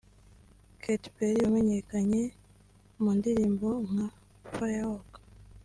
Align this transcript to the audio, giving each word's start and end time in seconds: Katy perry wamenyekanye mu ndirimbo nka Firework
Katy 0.81 1.09
perry 1.15 1.39
wamenyekanye 1.43 2.21
mu 3.01 3.11
ndirimbo 3.17 3.67
nka 3.89 4.07
Firework 4.53 5.11